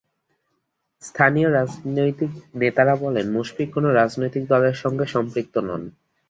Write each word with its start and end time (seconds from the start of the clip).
স্থানীয় 1.03 1.49
রাজনৈতিক 1.51 2.31
নেতারা 2.55 2.93
বলেন, 2.95 3.25
মুশফিক 3.31 3.67
কোনো 3.73 3.89
রাজনৈতিক 3.91 4.43
দলের 4.47 4.75
সঙ্গে 4.83 5.05
সম্পৃক্ত 5.05 5.55
নন। 5.59 5.81